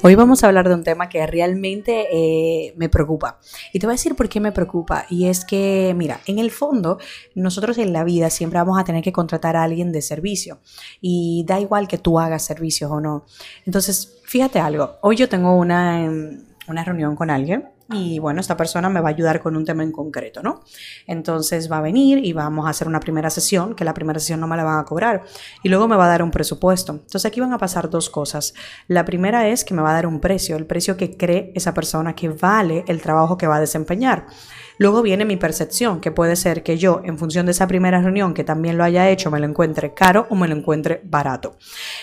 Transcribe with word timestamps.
Hoy 0.00 0.14
vamos 0.14 0.44
a 0.44 0.46
hablar 0.46 0.68
de 0.68 0.76
un 0.76 0.84
tema 0.84 1.08
que 1.08 1.26
realmente 1.26 2.06
eh, 2.12 2.72
me 2.76 2.88
preocupa. 2.88 3.40
Y 3.72 3.80
te 3.80 3.86
voy 3.86 3.94
a 3.94 3.96
decir 3.96 4.14
por 4.14 4.28
qué 4.28 4.38
me 4.38 4.52
preocupa. 4.52 5.06
Y 5.10 5.26
es 5.26 5.44
que, 5.44 5.92
mira, 5.96 6.20
en 6.26 6.38
el 6.38 6.52
fondo, 6.52 6.98
nosotros 7.34 7.78
en 7.78 7.92
la 7.92 8.04
vida 8.04 8.30
siempre 8.30 8.60
vamos 8.60 8.78
a 8.78 8.84
tener 8.84 9.02
que 9.02 9.12
contratar 9.12 9.56
a 9.56 9.64
alguien 9.64 9.90
de 9.90 10.00
servicio. 10.00 10.60
Y 11.00 11.44
da 11.48 11.58
igual 11.58 11.88
que 11.88 11.98
tú 11.98 12.20
hagas 12.20 12.44
servicios 12.44 12.92
o 12.92 13.00
no. 13.00 13.24
Entonces, 13.66 14.20
fíjate 14.24 14.60
algo. 14.60 14.98
Hoy 15.02 15.16
yo 15.16 15.28
tengo 15.28 15.56
una, 15.56 16.04
em, 16.04 16.44
una 16.68 16.84
reunión 16.84 17.16
con 17.16 17.30
alguien 17.30 17.68
y 17.90 18.18
bueno, 18.18 18.40
esta 18.40 18.56
persona 18.56 18.88
me 18.90 19.00
va 19.00 19.08
a 19.08 19.12
ayudar 19.12 19.40
con 19.40 19.56
un 19.56 19.64
tema 19.64 19.82
en 19.82 19.92
concreto, 19.92 20.42
¿no? 20.42 20.60
Entonces 21.06 21.70
va 21.70 21.78
a 21.78 21.80
venir 21.80 22.24
y 22.24 22.32
vamos 22.32 22.66
a 22.66 22.70
hacer 22.70 22.86
una 22.86 23.00
primera 23.00 23.30
sesión, 23.30 23.74
que 23.74 23.84
la 23.84 23.94
primera 23.94 24.20
sesión 24.20 24.40
no 24.40 24.46
me 24.46 24.56
la 24.56 24.64
van 24.64 24.78
a 24.78 24.84
cobrar, 24.84 25.24
y 25.62 25.68
luego 25.68 25.88
me 25.88 25.96
va 25.96 26.04
a 26.04 26.08
dar 26.08 26.22
un 26.22 26.30
presupuesto. 26.30 26.92
Entonces 26.92 27.24
aquí 27.24 27.40
van 27.40 27.52
a 27.52 27.58
pasar 27.58 27.88
dos 27.88 28.10
cosas. 28.10 28.54
La 28.88 29.04
primera 29.04 29.48
es 29.48 29.64
que 29.64 29.74
me 29.74 29.82
va 29.82 29.90
a 29.90 29.94
dar 29.94 30.06
un 30.06 30.20
precio, 30.20 30.56
el 30.56 30.66
precio 30.66 30.96
que 30.96 31.16
cree 31.16 31.52
esa 31.54 31.72
persona 31.72 32.14
que 32.14 32.28
vale 32.28 32.84
el 32.88 33.00
trabajo 33.00 33.38
que 33.38 33.46
va 33.46 33.56
a 33.56 33.60
desempeñar. 33.60 34.26
Luego 34.78 35.02
viene 35.02 35.24
mi 35.24 35.36
percepción, 35.36 36.00
que 36.00 36.12
puede 36.12 36.36
ser 36.36 36.62
que 36.62 36.78
yo, 36.78 37.02
en 37.04 37.18
función 37.18 37.46
de 37.46 37.52
esa 37.52 37.66
primera 37.66 38.00
reunión, 38.00 38.32
que 38.32 38.44
también 38.44 38.78
lo 38.78 38.84
haya 38.84 39.10
hecho, 39.10 39.30
me 39.30 39.40
lo 39.40 39.46
encuentre 39.46 39.92
caro 39.92 40.26
o 40.30 40.36
me 40.36 40.48
lo 40.48 40.54
encuentre 40.54 41.02
barato. 41.04 41.56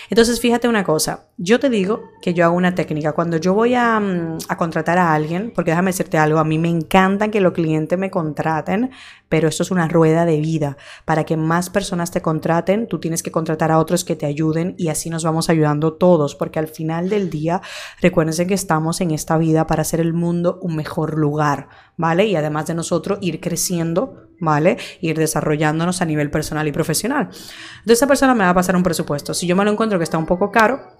Entonces, 0.09 0.39
fíjate 0.41 0.67
una 0.67 0.83
cosa, 0.83 1.27
yo 1.37 1.59
te 1.59 1.69
digo 1.69 2.03
que 2.21 2.33
yo 2.33 2.45
hago 2.45 2.55
una 2.55 2.75
técnica. 2.75 3.13
Cuando 3.13 3.37
yo 3.37 3.53
voy 3.53 3.75
a, 3.75 3.99
mm, 3.99 4.37
a 4.49 4.57
contratar 4.57 4.97
a 4.97 5.13
alguien, 5.13 5.51
porque 5.55 5.71
déjame 5.71 5.91
decirte 5.91 6.17
algo, 6.17 6.39
a 6.39 6.43
mí 6.43 6.57
me 6.59 6.69
encanta 6.69 7.29
que 7.29 7.39
los 7.41 7.53
clientes 7.53 7.97
me 7.97 8.11
contraten, 8.11 8.91
pero 9.29 9.47
esto 9.47 9.63
es 9.63 9.71
una 9.71 9.87
rueda 9.87 10.25
de 10.25 10.39
vida. 10.39 10.77
Para 11.05 11.23
que 11.23 11.37
más 11.37 11.69
personas 11.69 12.11
te 12.11 12.21
contraten, 12.21 12.87
tú 12.87 12.99
tienes 12.99 13.23
que 13.23 13.31
contratar 13.31 13.71
a 13.71 13.79
otros 13.79 14.03
que 14.03 14.15
te 14.15 14.25
ayuden 14.25 14.75
y 14.77 14.89
así 14.89 15.09
nos 15.09 15.23
vamos 15.23 15.49
ayudando 15.49 15.93
todos, 15.93 16.35
porque 16.35 16.59
al 16.59 16.67
final 16.67 17.09
del 17.09 17.29
día, 17.29 17.61
recuérdense 18.01 18.47
que 18.47 18.53
estamos 18.53 19.01
en 19.01 19.11
esta 19.11 19.37
vida 19.37 19.65
para 19.67 19.81
hacer 19.81 19.99
el 19.99 20.13
mundo 20.13 20.59
un 20.61 20.75
mejor 20.75 21.17
lugar, 21.17 21.69
¿vale? 21.97 22.25
Y 22.25 22.35
además 22.35 22.64
de 22.67 22.75
nosotros 22.75 23.19
ir 23.21 23.39
creciendo, 23.39 24.29
¿vale? 24.39 24.77
Ir 25.01 25.17
desarrollándonos 25.17 26.01
a 26.01 26.05
nivel 26.05 26.31
personal 26.31 26.67
y 26.67 26.71
profesional. 26.71 27.23
Entonces, 27.23 27.97
esa 27.97 28.07
persona 28.07 28.33
me 28.33 28.43
va 28.43 28.51
a 28.51 28.55
pasar 28.55 28.75
un 28.75 28.83
presupuesto. 28.83 29.33
Si 29.33 29.47
yo 29.47 29.55
me 29.55 29.65
lo 29.65 29.71
encuentro 29.71 29.97
que 29.97 30.03
está 30.03 30.17
un 30.17 30.25
poco 30.25 30.51
caro, 30.51 30.94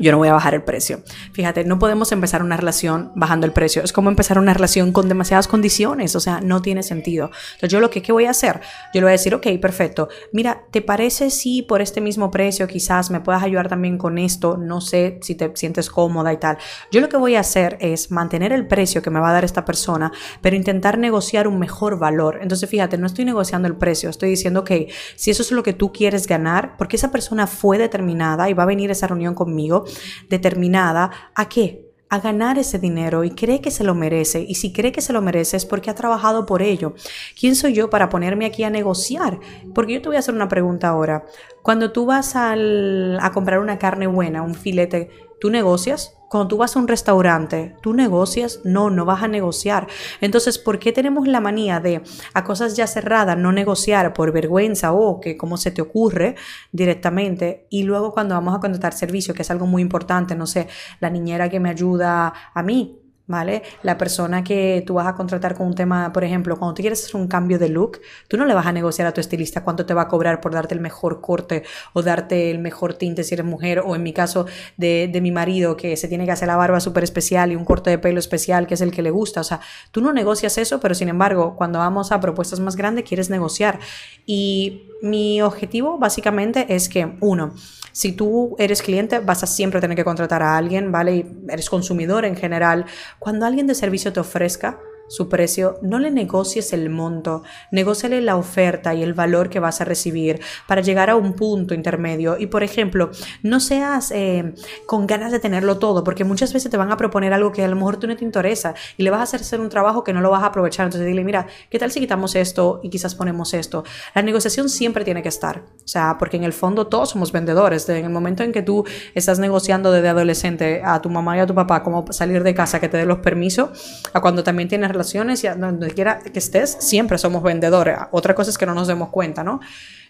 yo 0.00 0.12
no 0.12 0.18
voy 0.18 0.28
a 0.28 0.32
bajar 0.32 0.54
el 0.54 0.62
precio. 0.62 1.02
Fíjate, 1.32 1.64
no 1.64 1.78
podemos 1.78 2.10
empezar 2.12 2.42
una 2.42 2.56
relación 2.56 3.12
bajando 3.14 3.46
el 3.46 3.52
precio. 3.52 3.82
Es 3.82 3.92
como 3.92 4.10
empezar 4.10 4.38
una 4.38 4.54
relación 4.54 4.92
con 4.92 5.08
demasiadas 5.08 5.46
condiciones, 5.46 6.16
o 6.16 6.20
sea, 6.20 6.40
no 6.40 6.62
tiene 6.62 6.82
sentido. 6.82 7.30
Entonces, 7.54 7.70
yo 7.70 7.80
lo 7.80 7.90
que 7.90 8.02
¿qué 8.02 8.12
voy 8.12 8.24
a 8.24 8.30
hacer, 8.30 8.60
yo 8.92 9.00
le 9.00 9.02
voy 9.02 9.10
a 9.10 9.12
decir, 9.12 9.34
ok, 9.34 9.46
perfecto, 9.60 10.08
mira, 10.32 10.62
¿te 10.70 10.82
parece 10.82 11.30
si 11.30 11.62
por 11.62 11.80
este 11.80 12.00
mismo 12.00 12.30
precio 12.30 12.66
quizás 12.66 13.10
me 13.10 13.20
puedas 13.20 13.42
ayudar 13.42 13.68
también 13.68 13.98
con 13.98 14.18
esto? 14.18 14.56
No 14.56 14.80
sé 14.80 15.18
si 15.22 15.34
te 15.34 15.50
sientes 15.54 15.90
cómoda 15.90 16.32
y 16.32 16.38
tal. 16.38 16.58
Yo 16.90 17.00
lo 17.00 17.08
que 17.08 17.16
voy 17.16 17.34
a 17.34 17.40
hacer 17.40 17.76
es 17.80 18.10
mantener 18.10 18.52
el 18.52 18.66
precio 18.66 19.02
que 19.02 19.10
me 19.10 19.20
va 19.20 19.30
a 19.30 19.32
dar 19.32 19.44
esta 19.44 19.64
persona, 19.64 20.12
pero 20.40 20.56
intentar 20.56 20.98
negociar 20.98 21.46
un 21.46 21.58
mejor 21.58 21.98
valor. 21.98 22.38
Entonces, 22.42 22.68
fíjate, 22.68 22.98
no 22.98 23.06
estoy 23.06 23.24
negociando 23.24 23.68
el 23.68 23.76
precio, 23.76 24.10
estoy 24.10 24.30
diciendo, 24.30 24.60
ok, 24.60 24.70
si 25.16 25.30
eso 25.30 25.42
es 25.42 25.52
lo 25.52 25.62
que 25.62 25.72
tú 25.72 25.92
quieres 25.92 26.26
ganar, 26.26 26.76
porque 26.76 26.96
esa 26.96 27.10
persona 27.10 27.46
fue 27.46 27.78
determinada 27.78 28.48
y 28.48 28.54
va 28.54 28.64
a 28.64 28.66
venir 28.66 28.90
a 28.90 28.92
esa 28.92 29.06
reunión 29.06 29.34
conmigo, 29.34 29.84
determinada 30.28 31.10
a 31.34 31.48
qué? 31.48 31.90
a 32.10 32.18
ganar 32.18 32.58
ese 32.58 32.80
dinero 32.80 33.22
y 33.22 33.30
cree 33.30 33.60
que 33.60 33.70
se 33.70 33.84
lo 33.84 33.94
merece. 33.94 34.44
Y 34.46 34.56
si 34.56 34.72
cree 34.72 34.90
que 34.90 35.00
se 35.00 35.12
lo 35.12 35.22
merece 35.22 35.56
es 35.56 35.64
porque 35.64 35.90
ha 35.90 35.94
trabajado 35.94 36.44
por 36.44 36.60
ello. 36.60 36.94
¿Quién 37.38 37.54
soy 37.54 37.72
yo 37.72 37.88
para 37.88 38.08
ponerme 38.08 38.46
aquí 38.46 38.64
a 38.64 38.70
negociar? 38.70 39.38
Porque 39.72 39.94
yo 39.94 40.02
te 40.02 40.08
voy 40.08 40.16
a 40.16 40.18
hacer 40.18 40.34
una 40.34 40.48
pregunta 40.48 40.88
ahora. 40.88 41.24
Cuando 41.62 41.92
tú 41.92 42.06
vas 42.06 42.34
a 42.34 43.30
comprar 43.32 43.60
una 43.60 43.78
carne 43.78 44.08
buena, 44.08 44.42
un 44.42 44.56
filete, 44.56 45.08
¿tú 45.40 45.50
negocias? 45.50 46.19
Cuando 46.30 46.46
tú 46.46 46.58
vas 46.58 46.76
a 46.76 46.78
un 46.78 46.86
restaurante, 46.86 47.74
¿tú 47.82 47.92
negocias? 47.92 48.60
No, 48.62 48.88
no 48.88 49.04
vas 49.04 49.24
a 49.24 49.26
negociar. 49.26 49.88
Entonces, 50.20 50.58
¿por 50.58 50.78
qué 50.78 50.92
tenemos 50.92 51.26
la 51.26 51.40
manía 51.40 51.80
de 51.80 52.02
a 52.34 52.44
cosas 52.44 52.76
ya 52.76 52.86
cerradas 52.86 53.36
no 53.36 53.50
negociar 53.50 54.12
por 54.12 54.30
vergüenza 54.30 54.92
o 54.92 55.18
que 55.18 55.36
como 55.36 55.56
se 55.56 55.72
te 55.72 55.82
ocurre 55.82 56.36
directamente? 56.70 57.66
Y 57.68 57.82
luego 57.82 58.12
cuando 58.12 58.36
vamos 58.36 58.54
a 58.54 58.60
contratar 58.60 58.92
servicio, 58.92 59.34
que 59.34 59.42
es 59.42 59.50
algo 59.50 59.66
muy 59.66 59.82
importante, 59.82 60.36
no 60.36 60.46
sé, 60.46 60.68
la 61.00 61.10
niñera 61.10 61.48
que 61.48 61.58
me 61.58 61.68
ayuda 61.68 62.32
a 62.54 62.62
mí, 62.62 63.09
¿vale? 63.30 63.62
La 63.84 63.96
persona 63.96 64.42
que 64.42 64.82
tú 64.84 64.94
vas 64.94 65.06
a 65.06 65.14
contratar 65.14 65.54
con 65.54 65.68
un 65.68 65.74
tema, 65.74 66.12
por 66.12 66.24
ejemplo, 66.24 66.58
cuando 66.58 66.74
tú 66.74 66.82
quieres 66.82 67.04
hacer 67.04 67.16
un 67.16 67.28
cambio 67.28 67.60
de 67.60 67.68
look, 67.68 68.00
tú 68.26 68.36
no 68.36 68.44
le 68.44 68.54
vas 68.54 68.66
a 68.66 68.72
negociar 68.72 69.06
a 69.06 69.12
tu 69.12 69.20
estilista 69.20 69.62
cuánto 69.62 69.86
te 69.86 69.94
va 69.94 70.02
a 70.02 70.08
cobrar 70.08 70.40
por 70.40 70.52
darte 70.52 70.74
el 70.74 70.80
mejor 70.80 71.20
corte 71.20 71.62
o 71.92 72.02
darte 72.02 72.50
el 72.50 72.58
mejor 72.58 72.94
tinte 72.94 73.22
si 73.22 73.34
eres 73.34 73.46
mujer, 73.46 73.82
o 73.86 73.94
en 73.94 74.02
mi 74.02 74.12
caso 74.12 74.46
de, 74.76 75.08
de 75.10 75.20
mi 75.20 75.30
marido 75.30 75.76
que 75.76 75.96
se 75.96 76.08
tiene 76.08 76.26
que 76.26 76.32
hacer 76.32 76.48
la 76.48 76.56
barba 76.56 76.80
súper 76.80 77.04
especial 77.04 77.52
y 77.52 77.56
un 77.56 77.64
corte 77.64 77.88
de 77.90 77.98
pelo 77.98 78.18
especial 78.18 78.66
que 78.66 78.74
es 78.74 78.80
el 78.80 78.90
que 78.90 79.02
le 79.02 79.10
gusta. 79.10 79.40
O 79.40 79.44
sea, 79.44 79.60
tú 79.92 80.00
no 80.00 80.12
negocias 80.12 80.58
eso, 80.58 80.80
pero 80.80 80.96
sin 80.96 81.08
embargo, 81.08 81.54
cuando 81.56 81.78
vamos 81.78 82.10
a 82.10 82.20
propuestas 82.20 82.58
más 82.58 82.74
grandes, 82.74 83.04
quieres 83.04 83.30
negociar. 83.30 83.78
Y 84.26 84.89
mi 85.02 85.40
objetivo 85.42 85.98
básicamente 85.98 86.74
es 86.74 86.88
que, 86.88 87.16
uno, 87.20 87.54
si 87.92 88.12
tú 88.12 88.54
eres 88.58 88.82
cliente, 88.82 89.18
vas 89.18 89.42
a 89.42 89.46
siempre 89.46 89.80
tener 89.80 89.96
que 89.96 90.04
contratar 90.04 90.42
a 90.42 90.56
alguien, 90.56 90.92
¿vale? 90.92 91.16
Y 91.16 91.26
eres 91.48 91.68
consumidor 91.68 92.24
en 92.24 92.36
general. 92.36 92.86
Cuando 93.18 93.46
alguien 93.46 93.66
de 93.66 93.74
servicio 93.74 94.12
te 94.12 94.20
ofrezca 94.20 94.78
su 95.10 95.28
precio, 95.28 95.78
no 95.82 95.98
le 95.98 96.12
negocies 96.12 96.72
el 96.72 96.88
monto, 96.88 97.42
negóciale 97.72 98.20
la 98.20 98.36
oferta 98.36 98.94
y 98.94 99.02
el 99.02 99.12
valor 99.12 99.50
que 99.50 99.58
vas 99.58 99.80
a 99.80 99.84
recibir 99.84 100.40
para 100.68 100.82
llegar 100.82 101.10
a 101.10 101.16
un 101.16 101.34
punto 101.34 101.74
intermedio. 101.74 102.38
Y 102.38 102.46
por 102.46 102.62
ejemplo, 102.62 103.10
no 103.42 103.58
seas 103.58 104.12
eh, 104.12 104.54
con 104.86 105.08
ganas 105.08 105.32
de 105.32 105.40
tenerlo 105.40 105.78
todo, 105.78 106.04
porque 106.04 106.22
muchas 106.22 106.52
veces 106.52 106.70
te 106.70 106.76
van 106.76 106.92
a 106.92 106.96
proponer 106.96 107.32
algo 107.32 107.50
que 107.50 107.64
a 107.64 107.68
lo 107.68 107.74
mejor 107.74 107.96
tú 107.96 108.06
no 108.06 108.16
te 108.16 108.24
interesa 108.24 108.74
y 108.96 109.02
le 109.02 109.10
vas 109.10 109.18
a 109.18 109.22
hacer 109.24 109.40
hacer 109.40 109.60
un 109.60 109.68
trabajo 109.68 110.04
que 110.04 110.12
no 110.12 110.20
lo 110.20 110.30
vas 110.30 110.44
a 110.44 110.46
aprovechar. 110.46 110.86
Entonces 110.86 111.08
dile, 111.08 111.24
mira, 111.24 111.48
¿qué 111.68 111.78
tal 111.80 111.90
si 111.90 111.98
quitamos 111.98 112.36
esto 112.36 112.80
y 112.84 112.88
quizás 112.88 113.16
ponemos 113.16 113.52
esto? 113.52 113.82
La 114.14 114.22
negociación 114.22 114.68
siempre 114.68 115.04
tiene 115.04 115.22
que 115.22 115.28
estar, 115.28 115.64
o 115.84 115.88
sea, 115.88 116.18
porque 116.18 116.36
en 116.36 116.44
el 116.44 116.52
fondo 116.52 116.86
todos 116.86 117.10
somos 117.10 117.32
vendedores. 117.32 117.88
En 117.88 118.04
el 118.04 118.10
momento 118.10 118.44
en 118.44 118.52
que 118.52 118.62
tú 118.62 118.84
estás 119.14 119.40
negociando 119.40 119.90
desde 119.90 120.08
adolescente 120.08 120.82
a 120.84 121.02
tu 121.02 121.10
mamá 121.10 121.36
y 121.36 121.40
a 121.40 121.46
tu 121.46 121.54
papá 121.54 121.82
cómo 121.82 122.04
salir 122.12 122.44
de 122.44 122.54
casa, 122.54 122.78
que 122.78 122.88
te 122.88 122.96
dé 122.96 123.06
los 123.06 123.18
permisos, 123.18 124.02
a 124.12 124.20
cuando 124.20 124.44
también 124.44 124.68
tienes 124.68 124.90
relaciones 125.00 125.44
y 125.44 125.48
donde 125.48 125.90
quiera 125.90 126.18
que 126.20 126.38
estés, 126.38 126.76
siempre 126.80 127.18
somos 127.18 127.42
vendedores. 127.42 127.96
Otra 128.12 128.34
cosa 128.34 128.50
es 128.50 128.58
que 128.58 128.66
no 128.66 128.74
nos 128.74 128.88
demos 128.88 129.08
cuenta, 129.08 129.42
¿no? 129.42 129.60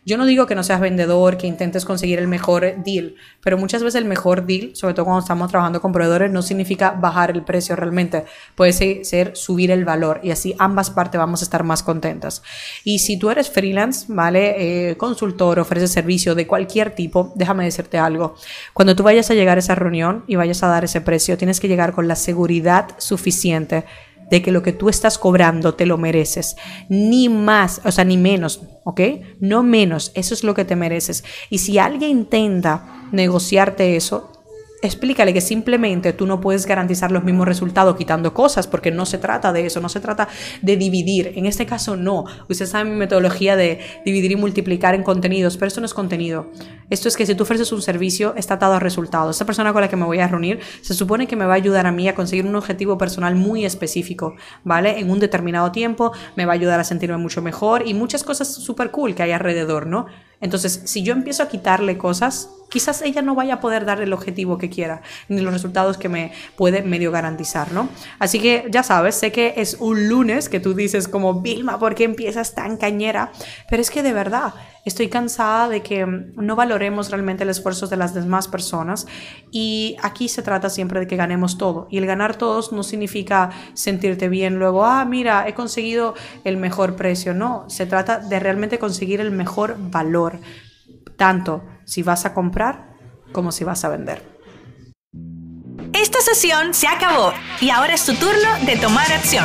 Yo 0.07 0.17
no 0.17 0.25
digo 0.25 0.47
que 0.47 0.55
no 0.55 0.63
seas 0.63 0.81
vendedor, 0.81 1.37
que 1.37 1.47
intentes 1.47 1.85
conseguir 1.85 2.19
el 2.19 2.27
mejor 2.27 2.83
deal, 2.83 3.17
pero 3.43 3.59
muchas 3.59 3.83
veces 3.83 4.01
el 4.01 4.07
mejor 4.07 4.47
deal, 4.47 4.71
sobre 4.75 4.95
todo 4.95 5.05
cuando 5.05 5.21
estamos 5.21 5.51
trabajando 5.51 5.83
con 5.83 5.93
proveedores, 5.93 6.31
no 6.31 6.41
significa 6.41 6.93
bajar 6.93 7.31
el 7.31 7.43
precio 7.43 7.77
realmente, 7.77 8.25
puede 8.55 8.73
ser 9.05 9.37
subir 9.37 9.71
el 9.71 9.85
valor 9.85 10.21
y 10.23 10.31
así 10.31 10.55
ambas 10.59 10.89
partes 10.89 11.19
vamos 11.19 11.43
a 11.43 11.45
estar 11.45 11.65
más 11.65 11.83
contentas. 11.83 12.43
Y 12.83 13.01
si 13.01 13.19
tú 13.19 13.29
eres 13.31 13.51
freelance, 13.51 14.07
¿vale? 14.09 14.91
Eh, 14.91 14.97
consultor, 14.97 15.59
ofreces 15.59 15.91
servicio 15.91 16.35
de 16.35 16.47
cualquier 16.47 16.95
tipo, 16.95 17.35
déjame 17.35 17.65
decirte 17.65 17.99
algo. 17.99 18.37
Cuando 18.73 18.97
tú 18.97 19.03
vayas 19.03 19.31
a 19.31 19.35
llegar 19.35 19.59
a 19.59 19.61
esa 19.61 19.75
reunión 19.75 20.25
y 20.27 20.37
vayas 20.37 20.63
a 20.63 20.69
dar 20.69 20.83
ese 20.83 21.03
precio, 21.03 21.37
tienes 21.37 21.61
que 21.61 21.69
llegar 21.69 21.93
con 21.93 22.09
la 22.09 22.17
seguridad 22.17 22.89
suficiente 22.97 23.85
de 24.31 24.43
que 24.43 24.53
lo 24.53 24.63
que 24.63 24.73
tú 24.73 24.89
estás 24.89 25.19
cobrando 25.19 25.75
te 25.75 25.87
lo 25.87 25.99
mereces. 25.99 26.57
Ni 26.89 27.29
más, 27.29 27.81
o 27.85 27.91
sea, 27.91 28.05
ni 28.05 28.17
menos, 28.17 28.63
¿ok? 28.85 29.01
No 29.41 29.63
menos, 29.63 30.13
eso 30.15 30.35
es 30.35 30.45
lo 30.45 30.55
que 30.55 30.65
te 30.65 30.77
mereces. 30.77 31.25
Y 31.51 31.59
si 31.59 31.79
alguien 31.79 32.11
intenta 32.11 33.09
negociarte 33.13 33.97
eso, 33.97 34.40
explícale 34.83 35.33
que 35.33 35.41
simplemente 35.41 36.13
tú 36.13 36.27
no 36.27 36.41
puedes 36.41 36.67
garantizar 36.67 37.11
los 37.13 37.25
mismos 37.25 37.47
resultados 37.47 37.97
quitando 37.97 38.33
cosas, 38.35 38.67
porque 38.67 38.91
no 38.91 39.07
se 39.07 39.19
trata 39.19 39.53
de 39.53 39.67
eso, 39.67 39.81
no 39.81 39.89
se 39.89 40.01
trata 40.01 40.29
de 40.63 40.77
dividir. 40.77 41.33
En 41.37 41.47
este 41.47 41.67
caso, 41.67 41.97
no. 41.97 42.25
Usted 42.49 42.67
sabe 42.67 42.91
mi 42.91 42.97
metodología 42.97 43.57
de 43.57 43.81
dividir 44.05 44.33
y 44.33 44.37
multiplicar 44.37 44.95
en 44.95 45.03
contenidos, 45.03 45.57
pero 45.57 45.69
esto 45.69 45.81
no 45.81 45.87
es 45.87 45.95
contenido. 45.95 46.51
Esto 46.89 47.09
es 47.09 47.17
que 47.17 47.27
si 47.27 47.35
tú 47.35 47.45
ofreces 47.45 47.73
un 47.73 47.83
servicio, 47.83 48.35
está 48.37 48.55
atado 48.55 48.75
a 48.75 48.81
resultados. 48.81 49.37
Esta 49.37 49.45
persona 49.45 49.73
con 49.73 49.83
la 49.83 49.89
que 49.89 49.97
me 49.97 50.05
voy 50.05 50.19
a 50.19 50.29
reunir 50.29 50.61
se 50.81 50.95
supone 50.95 51.27
que 51.27 51.37
me 51.37 51.47
va 51.47 51.53
a 51.53 51.57
ayudar 51.57 51.87
a 51.87 51.93
mí 51.93 52.09
a 52.09 52.15
conseguir 52.15 52.47
un 52.47 52.57
objetivo 52.57 52.99
personal 52.99 53.37
muy 53.37 53.65
específico, 53.65 54.35
¿vale? 54.65 54.99
En 54.99 55.11
un 55.11 55.21
determinado 55.21 55.73
tiempo, 55.73 56.13
me 56.37 56.47
va 56.47 56.53
a 56.53 56.55
ayudar 56.55 56.81
a 56.81 56.85
sentirme 56.85 57.17
mucho 57.17 57.43
mejor 57.43 57.87
y 57.87 57.95
muchas 57.95 58.25
cosas 58.25 58.53
súper 58.53 58.91
cool 58.91 59.15
que 59.15 59.23
hay 59.23 59.33
alrededor, 59.33 59.87
¿no? 59.87 60.07
Entonces, 60.41 60.83
si 60.85 61.03
yo 61.03 61.13
empiezo 61.13 61.43
a 61.43 61.49
quitarle 61.49 61.99
cosas, 61.99 62.51
quizás 62.71 63.03
ella 63.03 63.21
no 63.21 63.35
vaya 63.35 63.55
a 63.55 63.61
poder 63.61 63.85
dar 63.85 64.01
el 64.01 64.13
objetivo 64.13 64.57
que 64.57 64.71
quiera, 64.71 65.03
ni 65.29 65.41
los 65.41 65.53
resultados 65.53 65.99
que 65.99 66.09
me 66.09 66.33
puede 66.57 66.83
medio 66.83 67.11
garantizar, 67.11 67.73
¿no? 67.73 67.89
Así 68.19 68.41
que 68.41 68.67
ya 68.71 68.83
sabes, 68.83 69.17
sé 69.17 69.33
que 69.33 69.55
es 69.57 69.77
un 69.81 70.09
lunes 70.09 70.49
que 70.49 70.61
tú 70.61 70.73
dices 70.73 71.09
como, 71.09 71.43
Vilma, 71.43 71.79
¿por 71.79 71.95
qué 71.95 72.05
empiezas 72.05 72.55
tan 72.55 72.77
cañera? 72.77 73.33
Pero 73.69 73.83
es 73.83 73.91
que 73.91 74.03
de 74.03 74.13
verdad, 74.13 74.55
estoy 74.85 75.09
cansada 75.09 75.69
de 75.69 75.83
que 75.83 76.07
no 76.07 76.57
valoremos 76.57 77.11
realmente 77.11 77.45
el 77.45 77.51
esfuerzo 77.51 77.87
de 77.87 77.97
las 77.97 78.15
demás 78.15 78.49
personas 78.49 79.07
y 79.51 79.97
aquí 80.03 80.29
se 80.29 80.43
trata 80.43 80.71
siempre 80.71 81.01
de 81.01 81.07
que 81.07 81.17
ganemos 81.17 81.59
todo. 81.59 81.89
Y 81.91 81.99
el 81.99 82.07
ganar 82.07 82.37
todos 82.37 82.73
no 82.73 82.83
significa 82.83 83.51
sentirte 83.75 84.29
bien 84.29 84.59
luego, 84.59 84.85
ah, 84.85 85.05
mira, 85.05 85.47
he 85.49 85.55
conseguido 85.55 86.15
el 86.45 86.57
mejor 86.57 86.97
precio, 86.97 87.35
no, 87.35 87.65
se 87.69 87.87
trata 87.87 88.19
de 88.19 88.41
realmente 88.41 88.79
conseguir 88.79 89.21
el 89.21 89.31
mejor 89.31 89.77
valor, 89.79 90.39
tanto 91.17 91.65
si 91.85 92.03
vas 92.03 92.25
a 92.25 92.35
comprar 92.35 92.97
como 93.33 93.53
si 93.53 93.65
vas 93.65 93.85
a 93.85 93.89
vender. 93.89 94.23
Esta 95.93 96.21
sesión 96.21 96.73
se 96.73 96.87
acabó 96.87 97.33
y 97.61 97.71
ahora 97.71 97.95
es 97.95 98.05
tu 98.05 98.15
turno 98.15 98.65
de 98.65 98.77
tomar 98.77 99.11
acción. 99.13 99.45